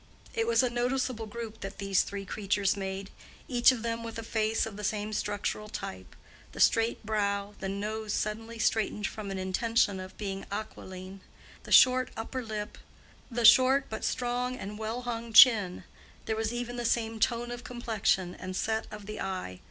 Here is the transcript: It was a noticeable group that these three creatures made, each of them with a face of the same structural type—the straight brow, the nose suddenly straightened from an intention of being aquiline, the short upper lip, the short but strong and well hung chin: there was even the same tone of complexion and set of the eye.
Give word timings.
It 0.33 0.47
was 0.47 0.63
a 0.63 0.69
noticeable 0.71 1.27
group 1.27 1.59
that 1.59 1.77
these 1.77 2.01
three 2.01 2.25
creatures 2.25 2.75
made, 2.75 3.11
each 3.47 3.71
of 3.71 3.83
them 3.83 4.03
with 4.03 4.17
a 4.17 4.23
face 4.23 4.65
of 4.65 4.75
the 4.75 4.83
same 4.83 5.13
structural 5.13 5.69
type—the 5.69 6.59
straight 6.59 7.05
brow, 7.05 7.53
the 7.59 7.69
nose 7.69 8.11
suddenly 8.11 8.57
straightened 8.57 9.05
from 9.05 9.29
an 9.29 9.37
intention 9.37 9.99
of 9.99 10.17
being 10.17 10.43
aquiline, 10.51 11.21
the 11.65 11.71
short 11.71 12.09
upper 12.17 12.43
lip, 12.43 12.79
the 13.29 13.45
short 13.45 13.91
but 13.91 14.03
strong 14.03 14.55
and 14.57 14.79
well 14.79 15.03
hung 15.03 15.33
chin: 15.33 15.83
there 16.25 16.35
was 16.35 16.51
even 16.51 16.77
the 16.77 16.83
same 16.83 17.19
tone 17.19 17.51
of 17.51 17.63
complexion 17.63 18.33
and 18.33 18.55
set 18.55 18.87
of 18.89 19.05
the 19.05 19.19
eye. 19.21 19.59